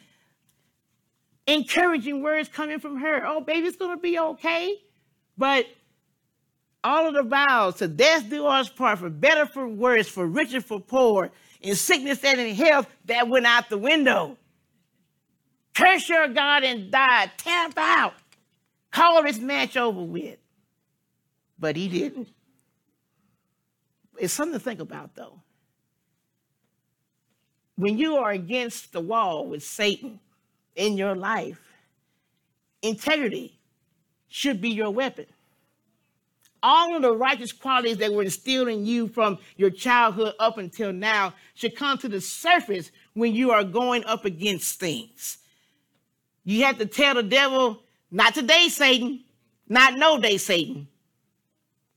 encouraging 1.47 2.23
words 2.23 2.49
coming 2.49 2.79
from 2.79 2.99
her. 2.99 3.27
Oh, 3.27 3.41
baby, 3.41 3.67
it's 3.67 3.77
going 3.77 3.97
to 3.97 4.01
be 4.01 4.19
okay. 4.19 4.77
But 5.37 5.67
all 6.83 7.09
of 7.09 7.15
the 7.15 7.23
vows 7.23 7.77
to 7.77 7.89
death 7.89 8.29
do 8.29 8.47
us 8.47 8.69
part, 8.69 8.99
for 8.99 9.11
better, 9.11 9.47
for 9.47 9.69
worse, 9.69 10.09
for 10.09 10.27
richer, 10.27 10.61
for 10.61 10.81
poor, 10.81 11.31
in 11.61 11.75
sickness 11.75 12.25
and 12.25 12.41
in 12.41 12.55
health, 12.55 12.87
that 13.07 13.29
went 13.29 13.47
out 13.47 13.69
the 13.69 13.79
window. 13.79 14.37
Curse 15.75 16.09
your 16.09 16.29
God 16.29 16.65
and 16.65 16.91
die. 16.91 17.31
Tap 17.37 17.73
out. 17.77 18.15
Call 18.91 19.23
this 19.23 19.39
match 19.39 19.77
over 19.77 20.03
with. 20.03 20.39
But 21.59 21.77
he 21.77 21.89
didn't. 21.89 22.29
It's 24.19 24.33
something 24.33 24.59
to 24.59 24.65
think 24.65 24.81
about, 24.81 25.15
though. 25.15 25.41
When 27.81 27.97
you 27.97 28.17
are 28.17 28.31
against 28.31 28.93
the 28.93 29.01
wall 29.01 29.47
with 29.47 29.63
Satan 29.63 30.21
in 30.77 30.99
your 30.99 31.15
life, 31.15 31.59
integrity 32.83 33.59
should 34.29 34.61
be 34.61 34.69
your 34.69 34.91
weapon. 34.91 35.25
All 36.63 36.95
of 36.95 37.01
the 37.01 37.17
righteous 37.17 37.53
qualities 37.53 37.97
that 37.97 38.13
were 38.13 38.25
instilled 38.25 38.69
in 38.69 38.85
you 38.85 39.09
from 39.09 39.39
your 39.57 39.71
childhood 39.71 40.35
up 40.39 40.59
until 40.59 40.93
now 40.93 41.33
should 41.55 41.75
come 41.75 41.97
to 41.97 42.09
the 42.11 42.21
surface 42.21 42.91
when 43.15 43.35
you 43.35 43.51
are 43.51 43.65
going 43.65 44.05
up 44.05 44.27
against 44.27 44.79
things. 44.79 45.39
You 46.45 46.65
have 46.65 46.77
to 46.81 46.87
tell 46.87 47.15
the 47.15 47.23
devil, 47.23 47.83
not 48.11 48.35
today, 48.35 48.69
Satan, 48.69 49.21
not 49.71 49.97
no 49.97 50.21
day, 50.21 50.37
Satan. 50.37 50.87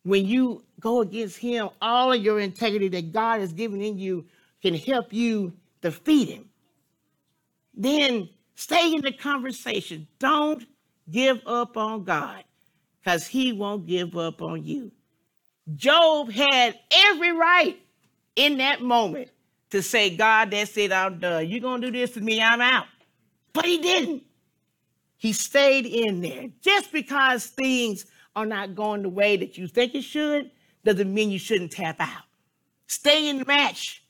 When 0.03 0.25
you 0.25 0.63
go 0.79 1.01
against 1.01 1.39
him, 1.39 1.71
all 1.81 2.13
of 2.13 2.23
your 2.23 2.39
integrity 2.39 2.87
that 2.87 3.11
God 3.11 3.41
has 3.41 3.51
given 3.51 3.81
in 3.81 3.99
you 3.99 4.23
can 4.61 4.75
help 4.75 5.11
you 5.11 5.51
defeat 5.83 6.29
him. 6.29 6.49
Then 7.75 8.29
stay 8.55 8.93
in 8.93 9.01
the 9.01 9.11
conversation. 9.11 10.07
Don't 10.17 10.65
give 11.11 11.41
up 11.45 11.77
on 11.77 12.03
God 12.03 12.43
because 12.99 13.27
he 13.27 13.53
won't 13.53 13.85
give 13.85 14.17
up 14.17 14.41
on 14.41 14.63
you. 14.63 14.91
Job 15.75 16.31
had 16.31 16.79
every 16.91 17.31
right 17.31 17.77
in 18.35 18.57
that 18.57 18.81
moment 18.81 19.29
to 19.69 19.81
say, 19.81 20.15
God, 20.15 20.51
that's 20.51 20.75
it, 20.77 20.91
I'm 20.91 21.19
done. 21.19 21.47
You're 21.47 21.59
going 21.59 21.81
to 21.81 21.91
do 21.91 21.99
this 21.99 22.11
to 22.11 22.21
me, 22.21 22.41
I'm 22.41 22.61
out. 22.61 22.85
But 23.53 23.65
he 23.65 23.77
didn't. 23.79 24.23
He 25.17 25.33
stayed 25.33 25.85
in 25.85 26.21
there. 26.21 26.49
Just 26.61 26.91
because 26.91 27.45
things 27.45 28.05
are 28.35 28.45
not 28.45 28.75
going 28.75 29.03
the 29.03 29.09
way 29.09 29.37
that 29.37 29.57
you 29.57 29.67
think 29.67 29.95
it 29.95 30.03
should 30.03 30.51
doesn't 30.83 31.13
mean 31.13 31.31
you 31.31 31.39
shouldn't 31.39 31.71
tap 31.71 31.97
out. 31.99 32.23
Stay 32.87 33.29
in 33.29 33.39
the 33.39 33.45
match. 33.45 34.03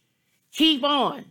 Keep 0.52 0.84
on. 0.84 1.26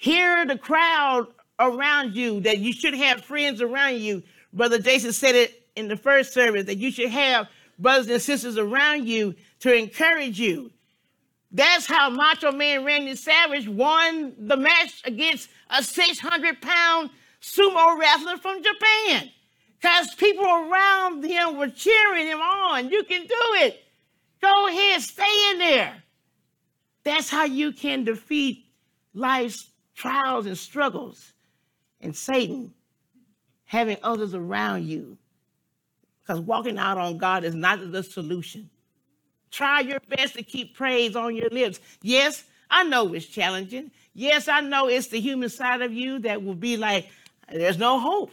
Hear 0.00 0.46
the 0.46 0.56
crowd 0.56 1.26
around 1.58 2.16
you 2.16 2.40
that 2.40 2.56
you 2.56 2.72
should 2.72 2.94
have 2.94 3.22
friends 3.22 3.60
around 3.60 4.00
you. 4.00 4.22
Brother 4.50 4.78
Jason 4.78 5.12
said 5.12 5.34
it 5.34 5.66
in 5.76 5.88
the 5.88 5.96
first 5.96 6.32
service 6.32 6.64
that 6.64 6.78
you 6.78 6.90
should 6.90 7.10
have 7.10 7.48
brothers 7.78 8.08
and 8.08 8.22
sisters 8.22 8.56
around 8.56 9.06
you 9.06 9.34
to 9.58 9.76
encourage 9.76 10.40
you. 10.40 10.70
That's 11.52 11.84
how 11.84 12.08
Macho 12.08 12.50
Man 12.50 12.82
Randy 12.82 13.14
Savage 13.14 13.68
won 13.68 14.32
the 14.38 14.56
match 14.56 15.02
against 15.04 15.50
a 15.68 15.82
600 15.82 16.62
pound 16.62 17.10
sumo 17.42 17.98
wrestler 17.98 18.38
from 18.38 18.62
Japan. 18.62 19.30
Because 19.78 20.14
people 20.14 20.46
around 20.46 21.22
him 21.22 21.58
were 21.58 21.68
cheering 21.68 22.26
him 22.26 22.40
on. 22.40 22.88
You 22.88 23.04
can 23.04 23.26
do 23.26 23.44
it. 23.56 23.84
Go 24.40 24.66
ahead, 24.66 25.02
stay 25.02 25.50
in 25.50 25.58
there. 25.58 26.02
That's 27.04 27.28
how 27.28 27.44
you 27.44 27.72
can 27.72 28.04
defeat 28.04 28.64
life's 29.12 29.69
trials 30.00 30.46
and 30.46 30.56
struggles. 30.56 31.34
And 32.00 32.16
Satan, 32.16 32.72
having 33.64 33.98
others 34.02 34.34
around 34.34 34.86
you 34.86 35.18
because 36.20 36.40
walking 36.40 36.78
out 36.78 36.96
on 36.96 37.18
God 37.18 37.44
is 37.44 37.54
not 37.54 37.92
the 37.92 38.02
solution. 38.02 38.70
Try 39.50 39.80
your 39.80 40.00
best 40.08 40.34
to 40.34 40.42
keep 40.42 40.74
praise 40.74 41.16
on 41.16 41.36
your 41.36 41.50
lips. 41.50 41.80
Yes, 42.00 42.44
I 42.70 42.84
know 42.84 43.12
it's 43.12 43.26
challenging. 43.26 43.90
Yes, 44.14 44.48
I 44.48 44.60
know 44.60 44.88
it's 44.88 45.08
the 45.08 45.20
human 45.20 45.50
side 45.50 45.82
of 45.82 45.92
you 45.92 46.20
that 46.20 46.42
will 46.42 46.54
be 46.54 46.76
like, 46.76 47.08
there's 47.52 47.78
no 47.78 47.98
hope. 47.98 48.32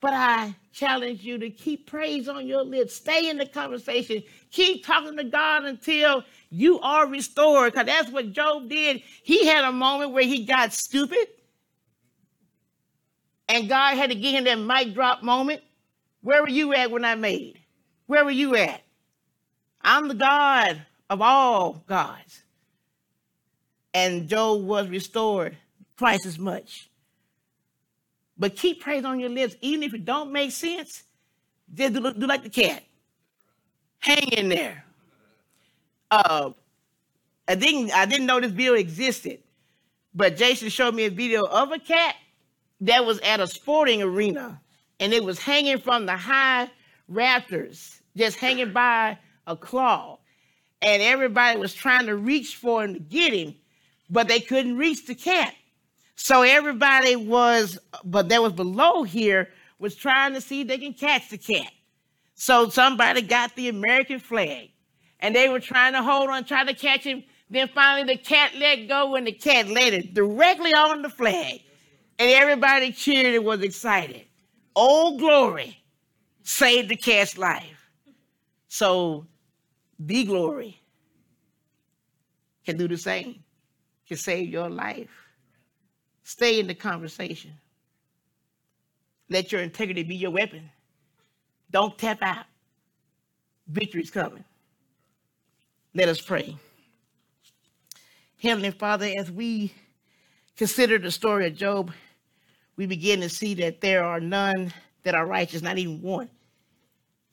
But 0.00 0.14
I 0.14 0.54
challenge 0.72 1.22
you 1.22 1.38
to 1.38 1.50
keep 1.50 1.86
praise 1.86 2.28
on 2.28 2.46
your 2.46 2.62
lips. 2.62 2.94
Stay 2.94 3.28
in 3.28 3.36
the 3.36 3.46
conversation. 3.46 4.22
Keep 4.50 4.86
talking 4.86 5.16
to 5.16 5.24
God 5.24 5.64
until 5.64 6.24
you 6.48 6.80
are 6.80 7.06
restored. 7.06 7.72
Because 7.72 7.86
that's 7.86 8.10
what 8.10 8.32
Job 8.32 8.68
did. 8.68 9.02
He 9.22 9.46
had 9.46 9.64
a 9.64 9.72
moment 9.72 10.12
where 10.12 10.24
he 10.24 10.44
got 10.46 10.72
stupid. 10.72 11.28
And 13.48 13.68
God 13.68 13.96
had 13.96 14.10
to 14.10 14.16
give 14.16 14.34
him 14.34 14.44
that 14.44 14.58
mic 14.58 14.94
drop 14.94 15.22
moment. 15.22 15.60
Where 16.22 16.42
were 16.42 16.48
you 16.48 16.72
at 16.74 16.90
when 16.90 17.04
I 17.04 17.14
made? 17.14 17.60
Where 18.06 18.24
were 18.24 18.30
you 18.30 18.56
at? 18.56 18.82
I'm 19.82 20.08
the 20.08 20.14
God 20.14 20.82
of 21.08 21.20
all 21.20 21.82
gods. 21.86 22.42
And 23.92 24.28
Job 24.28 24.62
was 24.64 24.88
restored 24.88 25.56
twice 25.96 26.24
as 26.26 26.38
much. 26.38 26.89
But 28.40 28.56
keep 28.56 28.80
praise 28.80 29.04
on 29.04 29.20
your 29.20 29.28
lips, 29.28 29.54
even 29.60 29.82
if 29.82 29.92
it 29.92 30.06
don't 30.06 30.32
make 30.32 30.50
sense. 30.50 31.04
Just 31.74 31.92
do, 31.92 32.00
do 32.00 32.26
like 32.26 32.42
the 32.42 32.48
cat. 32.48 32.82
Hang 33.98 34.28
in 34.32 34.48
there. 34.48 34.82
Uh, 36.10 36.50
I 37.46 37.54
didn't 37.54 37.92
I 37.92 38.06
didn't 38.06 38.26
know 38.26 38.40
this 38.40 38.50
video 38.50 38.74
existed, 38.74 39.40
but 40.14 40.38
Jason 40.38 40.70
showed 40.70 40.94
me 40.94 41.04
a 41.04 41.10
video 41.10 41.44
of 41.44 41.70
a 41.70 41.78
cat 41.78 42.16
that 42.80 43.04
was 43.04 43.20
at 43.20 43.40
a 43.40 43.46
sporting 43.46 44.02
arena 44.02 44.58
and 45.00 45.12
it 45.12 45.22
was 45.22 45.38
hanging 45.38 45.78
from 45.78 46.06
the 46.06 46.16
high 46.16 46.70
rafters, 47.08 48.00
just 48.16 48.38
hanging 48.38 48.72
by 48.72 49.18
a 49.46 49.54
claw. 49.54 50.18
And 50.80 51.02
everybody 51.02 51.58
was 51.58 51.74
trying 51.74 52.06
to 52.06 52.16
reach 52.16 52.56
for 52.56 52.84
him 52.84 52.94
to 52.94 53.00
get 53.00 53.34
him, 53.34 53.54
but 54.08 54.28
they 54.28 54.40
couldn't 54.40 54.78
reach 54.78 55.06
the 55.06 55.14
cat. 55.14 55.54
So 56.22 56.42
everybody 56.42 57.16
was, 57.16 57.78
but 58.04 58.28
that 58.28 58.42
was 58.42 58.52
below 58.52 59.04
here, 59.04 59.48
was 59.78 59.96
trying 59.96 60.34
to 60.34 60.42
see 60.42 60.60
if 60.60 60.68
they 60.68 60.76
can 60.76 60.92
catch 60.92 61.30
the 61.30 61.38
cat. 61.38 61.72
So 62.34 62.68
somebody 62.68 63.22
got 63.22 63.56
the 63.56 63.70
American 63.70 64.18
flag 64.20 64.68
and 65.20 65.34
they 65.34 65.48
were 65.48 65.60
trying 65.60 65.94
to 65.94 66.02
hold 66.02 66.28
on, 66.28 66.44
try 66.44 66.62
to 66.62 66.74
catch 66.74 67.04
him. 67.04 67.24
Then 67.48 67.68
finally 67.68 68.14
the 68.14 68.22
cat 68.22 68.52
let 68.54 68.86
go 68.86 69.16
and 69.16 69.26
the 69.26 69.32
cat 69.32 69.68
landed 69.68 70.12
directly 70.12 70.74
on 70.74 71.00
the 71.00 71.08
flag. 71.08 71.62
And 72.18 72.30
everybody 72.30 72.92
cheered 72.92 73.34
and 73.34 73.44
was 73.44 73.62
excited. 73.62 74.26
Old 74.76 75.20
Glory 75.20 75.82
saved 76.42 76.90
the 76.90 76.96
cat's 76.96 77.38
life. 77.38 77.90
So 78.68 79.26
the 79.98 80.24
glory 80.24 80.82
can 82.66 82.76
do 82.76 82.86
the 82.86 82.98
same, 82.98 83.42
can 84.06 84.18
save 84.18 84.50
your 84.50 84.68
life. 84.68 85.19
Stay 86.30 86.60
in 86.60 86.68
the 86.68 86.74
conversation. 86.76 87.50
Let 89.30 89.50
your 89.50 89.62
integrity 89.62 90.04
be 90.04 90.14
your 90.14 90.30
weapon. 90.30 90.70
Don't 91.72 91.98
tap 91.98 92.18
out. 92.22 92.44
victory's 93.66 94.12
coming. 94.12 94.44
Let 95.92 96.08
us 96.08 96.20
pray. 96.20 96.56
Heavenly 98.40 98.70
Father, 98.70 99.10
as 99.18 99.28
we 99.28 99.74
consider 100.56 100.98
the 100.98 101.10
story 101.10 101.48
of 101.48 101.56
Job, 101.56 101.90
we 102.76 102.86
begin 102.86 103.20
to 103.22 103.28
see 103.28 103.54
that 103.54 103.80
there 103.80 104.04
are 104.04 104.20
none 104.20 104.72
that 105.02 105.16
are 105.16 105.26
righteous, 105.26 105.62
not 105.62 105.78
even 105.78 106.00
one. 106.00 106.30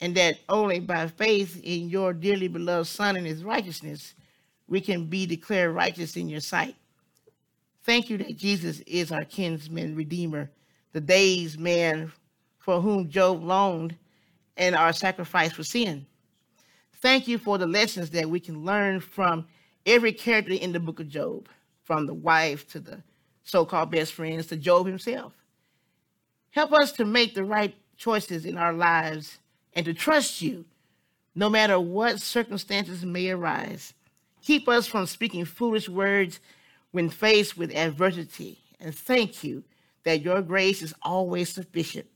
And 0.01 0.15
that 0.15 0.39
only 0.49 0.79
by 0.79 1.07
faith 1.07 1.61
in 1.63 1.87
your 1.87 2.13
dearly 2.13 2.47
beloved 2.47 2.87
Son 2.87 3.15
and 3.15 3.27
his 3.27 3.43
righteousness, 3.43 4.15
we 4.67 4.81
can 4.81 5.05
be 5.05 5.27
declared 5.27 5.75
righteous 5.75 6.17
in 6.17 6.27
your 6.27 6.41
sight. 6.41 6.75
Thank 7.87 8.09
you 8.09 8.17
that 8.17 8.35
Jesus 8.35 8.81
is 8.81 9.13
our 9.13 9.23
kinsman 9.23 9.95
redeemer, 9.95 10.51
the 10.91 10.99
days 10.99 11.57
man 11.57 12.11
for 12.59 12.81
whom 12.81 13.09
Job 13.09 13.41
longed, 13.41 13.95
and 14.57 14.75
our 14.75 14.91
sacrifice 14.91 15.53
for 15.53 15.63
sin. 15.63 16.05
Thank 16.95 17.29
you 17.29 17.37
for 17.37 17.57
the 17.57 17.65
lessons 17.65 18.09
that 18.09 18.29
we 18.29 18.41
can 18.41 18.65
learn 18.65 18.99
from 18.99 19.47
every 19.85 20.11
character 20.11 20.51
in 20.51 20.73
the 20.73 20.81
book 20.81 20.99
of 20.99 21.07
Job, 21.07 21.47
from 21.85 22.07
the 22.07 22.13
wife 22.13 22.67
to 22.71 22.81
the 22.81 23.01
so 23.45 23.63
called 23.63 23.91
best 23.91 24.11
friends 24.11 24.47
to 24.47 24.57
Job 24.57 24.85
himself. 24.85 25.31
Help 26.51 26.73
us 26.73 26.91
to 26.91 27.05
make 27.05 27.35
the 27.35 27.45
right 27.45 27.73
choices 27.95 28.45
in 28.45 28.57
our 28.57 28.73
lives 28.73 29.37
and 29.73 29.85
to 29.85 29.93
trust 29.93 30.41
you 30.41 30.65
no 31.35 31.49
matter 31.49 31.79
what 31.79 32.19
circumstances 32.19 33.05
may 33.05 33.29
arise. 33.29 33.93
Keep 34.41 34.67
us 34.67 34.87
from 34.87 35.05
speaking 35.05 35.45
foolish 35.45 35.87
words 35.87 36.41
when 36.91 37.09
faced 37.09 37.57
with 37.57 37.75
adversity. 37.75 38.59
And 38.79 38.93
thank 38.95 39.43
you 39.43 39.63
that 40.03 40.21
your 40.21 40.41
grace 40.41 40.81
is 40.81 40.93
always 41.01 41.49
sufficient. 41.49 42.07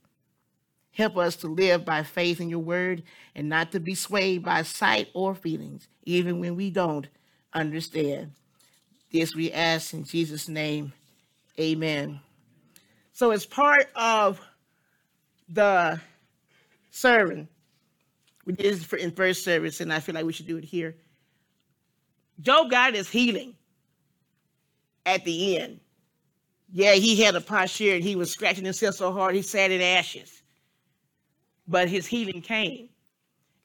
Help 0.91 1.17
us 1.17 1.35
to 1.37 1.47
live 1.47 1.85
by 1.85 2.03
faith 2.03 2.41
in 2.41 2.49
your 2.49 2.59
word 2.59 3.03
and 3.35 3.47
not 3.47 3.71
to 3.71 3.79
be 3.79 3.95
swayed 3.95 4.43
by 4.43 4.61
sight 4.61 5.09
or 5.13 5.33
feelings, 5.33 5.87
even 6.03 6.39
when 6.39 6.55
we 6.55 6.69
don't 6.69 7.07
understand. 7.53 8.31
This 9.11 9.35
we 9.35 9.51
ask 9.51 9.93
in 9.93 10.03
Jesus' 10.03 10.47
name. 10.47 10.93
Amen. 11.59 12.19
So, 13.13 13.31
as 13.31 13.45
part 13.45 13.89
of 13.95 14.39
the 15.49 15.99
sermon, 16.91 17.47
we 18.45 18.53
did 18.53 18.73
this 18.73 18.93
in 18.93 19.11
first 19.11 19.43
service, 19.43 19.81
and 19.81 19.91
I 19.93 19.99
feel 19.99 20.15
like 20.15 20.25
we 20.25 20.33
should 20.33 20.47
do 20.47 20.57
it 20.57 20.63
here. 20.63 20.95
Job 22.39 22.71
got 22.71 22.95
his 22.95 23.09
healing 23.09 23.55
at 25.05 25.23
the 25.25 25.57
end. 25.57 25.79
Yeah, 26.71 26.93
he 26.93 27.21
had 27.21 27.35
a 27.35 27.41
potsherd 27.41 27.95
and 27.95 28.03
he 28.03 28.15
was 28.15 28.31
scratching 28.31 28.63
himself 28.63 28.95
so 28.95 29.11
hard 29.11 29.35
he 29.35 29.41
sat 29.41 29.71
in 29.71 29.81
ashes. 29.81 30.41
But 31.67 31.89
his 31.89 32.07
healing 32.07 32.41
came. 32.41 32.89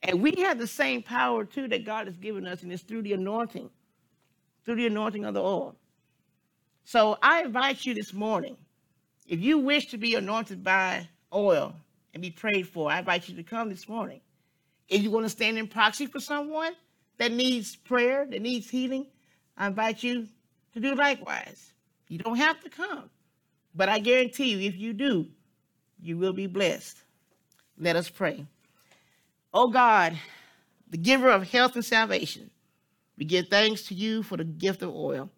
And 0.02 0.20
we 0.20 0.32
have 0.38 0.58
the 0.58 0.66
same 0.66 1.02
power 1.02 1.44
too 1.44 1.68
that 1.68 1.84
God 1.84 2.06
has 2.06 2.16
given 2.16 2.46
us, 2.46 2.62
and 2.62 2.72
it's 2.72 2.82
through 2.82 3.02
the 3.02 3.14
anointing, 3.14 3.70
through 4.64 4.76
the 4.76 4.86
anointing 4.86 5.24
of 5.24 5.34
the 5.34 5.42
oil. 5.42 5.74
So 6.84 7.18
I 7.22 7.42
invite 7.42 7.84
you 7.84 7.94
this 7.94 8.12
morning, 8.12 8.56
if 9.26 9.40
you 9.40 9.58
wish 9.58 9.86
to 9.88 9.98
be 9.98 10.14
anointed 10.14 10.62
by 10.62 11.08
oil 11.32 11.74
and 12.14 12.22
be 12.22 12.30
prayed 12.30 12.68
for, 12.68 12.90
I 12.90 13.00
invite 13.00 13.28
you 13.28 13.34
to 13.36 13.42
come 13.42 13.68
this 13.68 13.88
morning. 13.88 14.20
If 14.88 15.02
you 15.02 15.10
want 15.10 15.26
to 15.26 15.30
stand 15.30 15.58
in 15.58 15.66
proxy 15.66 16.06
for 16.06 16.20
someone 16.20 16.74
that 17.18 17.32
needs 17.32 17.74
prayer, 17.74 18.26
that 18.26 18.40
needs 18.40 18.70
healing, 18.70 19.06
I 19.56 19.66
invite 19.66 20.02
you 20.04 20.28
to 20.76 20.80
do 20.80 20.94
likewise. 20.94 21.72
You 22.08 22.18
don't 22.18 22.36
have 22.36 22.60
to 22.62 22.68
come, 22.68 23.08
but 23.74 23.88
I 23.88 23.98
guarantee 23.98 24.50
you, 24.50 24.68
if 24.68 24.76
you 24.76 24.92
do, 24.92 25.26
you 26.00 26.18
will 26.18 26.34
be 26.34 26.46
blessed. 26.46 26.98
Let 27.78 27.96
us 27.96 28.10
pray. 28.10 28.46
Oh 29.54 29.68
God, 29.68 30.18
the 30.90 30.98
giver 30.98 31.30
of 31.30 31.50
health 31.50 31.74
and 31.76 31.84
salvation, 31.84 32.50
we 33.16 33.24
give 33.24 33.48
thanks 33.48 33.84
to 33.84 33.94
you 33.94 34.22
for 34.22 34.36
the 34.36 34.44
gift 34.44 34.82
of 34.82 34.94
oil 34.94 35.30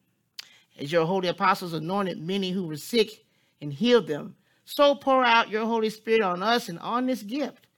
as 0.77 0.91
your 0.91 1.07
holy 1.07 1.29
apostles 1.29 1.73
anointed 1.73 2.19
many 2.19 2.51
who 2.51 2.67
were 2.67 2.77
sick 2.77 3.25
and 3.61 3.73
healed 3.73 4.09
them, 4.09 4.35
so 4.65 4.97
pour 4.97 5.25
out 5.25 5.51
your 5.51 5.67
Holy 5.67 5.91
Spirit 5.91 6.23
on 6.23 6.43
us 6.43 6.69
and 6.69 6.81
on 6.81 7.07
this 7.07 7.23
gift, 7.23 7.69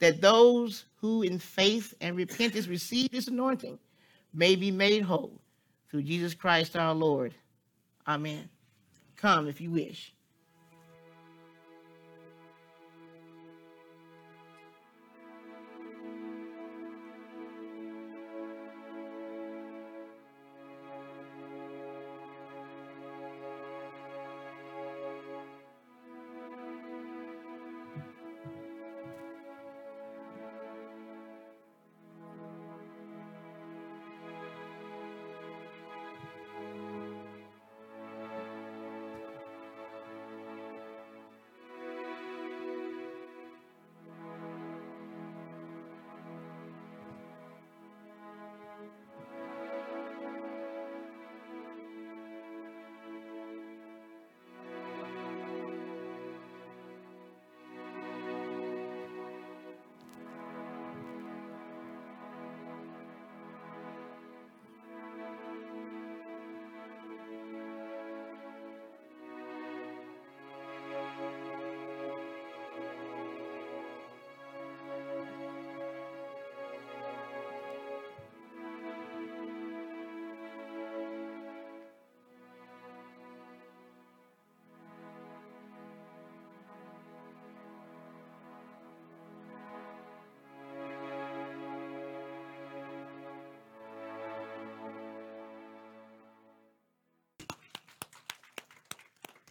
that 0.00 0.20
those 0.20 0.84
who 0.96 1.22
in 1.22 1.38
faith 1.38 1.94
and 2.00 2.16
repentance 2.16 2.66
receive 2.66 3.10
this 3.10 3.28
anointing 3.28 3.78
may 4.32 4.56
be 4.56 4.72
made 4.72 5.02
whole 5.02 5.40
through 5.94 6.02
Jesus 6.02 6.34
Christ 6.34 6.74
our 6.74 6.92
Lord. 6.92 7.34
Amen. 8.08 8.48
Come 9.14 9.46
if 9.46 9.60
you 9.60 9.70
wish. 9.70 10.12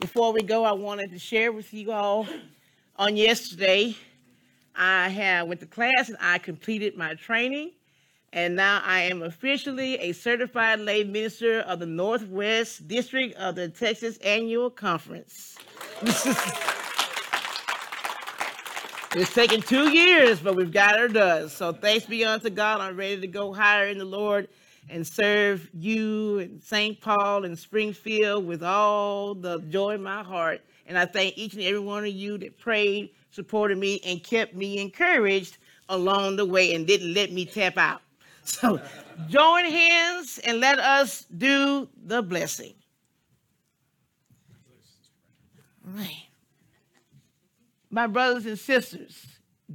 Before 0.03 0.33
we 0.33 0.43
go, 0.43 0.65
I 0.65 0.73
wanted 0.73 1.11
to 1.11 1.17
share 1.17 1.53
with 1.53 1.73
you 1.73 1.93
all 1.93 2.27
on 2.97 3.15
yesterday, 3.15 3.95
I 4.75 5.07
have 5.07 5.47
went 5.47 5.61
to 5.61 5.65
class 5.65 6.09
and 6.09 6.17
I 6.19 6.39
completed 6.39 6.97
my 6.97 7.13
training. 7.13 7.71
And 8.33 8.53
now 8.53 8.81
I 8.83 9.03
am 9.03 9.23
officially 9.23 9.95
a 9.99 10.11
certified 10.11 10.81
lay 10.81 11.05
minister 11.05 11.61
of 11.61 11.79
the 11.79 11.85
Northwest 11.85 12.85
District 12.85 13.33
of 13.37 13.55
the 13.55 13.69
Texas 13.69 14.17
Annual 14.17 14.71
Conference. 14.71 15.55
it's 19.15 19.33
taken 19.33 19.61
two 19.61 19.89
years, 19.89 20.41
but 20.41 20.57
we've 20.57 20.73
got 20.73 20.99
her 20.99 21.07
done. 21.07 21.47
So 21.47 21.71
thanks 21.71 22.05
be 22.05 22.25
unto 22.25 22.49
God. 22.49 22.81
I'm 22.81 22.97
ready 22.97 23.21
to 23.21 23.27
go 23.27 23.53
higher 23.53 23.87
in 23.87 23.99
the 23.99 24.03
Lord 24.03 24.49
and 24.89 25.05
serve 25.05 25.69
you 25.73 26.39
and 26.39 26.61
St. 26.61 26.99
Paul 26.99 27.45
and 27.45 27.57
Springfield 27.57 28.45
with 28.45 28.63
all 28.63 29.33
the 29.33 29.59
joy 29.69 29.95
in 29.95 30.03
my 30.03 30.23
heart. 30.23 30.61
And 30.87 30.97
I 30.97 31.05
thank 31.05 31.37
each 31.37 31.53
and 31.53 31.63
every 31.63 31.79
one 31.79 32.03
of 32.03 32.11
you 32.11 32.37
that 32.39 32.57
prayed, 32.59 33.11
supported 33.31 33.77
me, 33.77 34.01
and 34.05 34.23
kept 34.23 34.53
me 34.53 34.79
encouraged 34.79 35.57
along 35.89 36.35
the 36.35 36.45
way 36.45 36.73
and 36.75 36.85
didn't 36.85 37.13
let 37.13 37.31
me 37.31 37.45
tap 37.45 37.77
out. 37.77 38.01
So 38.45 38.81
join 39.29 39.63
hands 39.63 40.37
and 40.43 40.59
let 40.59 40.77
us 40.77 41.25
do 41.37 41.87
the 42.05 42.21
blessing. 42.21 42.73
My 47.89 48.07
brothers 48.07 48.45
and 48.45 48.59
sisters, 48.59 49.25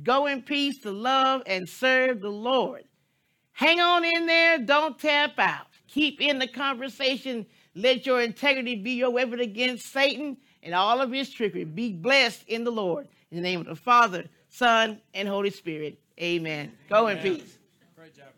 go 0.03 0.27
in 0.27 0.43
peace 0.43 0.79
to 0.81 0.91
love 0.91 1.43
and 1.47 1.67
serve 1.67 2.21
the 2.21 2.31
Lord. 2.31 2.85
Hang 3.59 3.81
on 3.81 4.05
in 4.05 4.27
there. 4.27 4.57
Don't 4.61 4.97
tap 5.01 5.37
out. 5.37 5.67
Keep 5.89 6.21
in 6.21 6.39
the 6.39 6.47
conversation. 6.47 7.45
Let 7.75 8.07
your 8.07 8.23
integrity 8.23 8.77
be 8.77 8.93
your 8.93 9.11
weapon 9.11 9.41
against 9.41 9.93
Satan 9.93 10.37
and 10.63 10.77
all 10.77 11.01
of 11.01 11.11
his 11.11 11.29
trickery. 11.29 11.65
Be 11.65 11.93
blessed 11.93 12.45
in 12.47 12.63
the 12.63 12.71
Lord. 12.71 13.09
In 13.33 13.37
the 13.37 13.43
name 13.43 13.59
of 13.59 13.67
the 13.67 13.75
Father, 13.75 14.27
Son, 14.49 15.01
and 15.13 15.27
Holy 15.27 15.51
Spirit. 15.51 15.99
Amen. 16.21 16.71
Go 16.89 17.09
in 17.09 17.19
peace. 17.19 17.59
Great 17.97 18.15
job, 18.17 18.27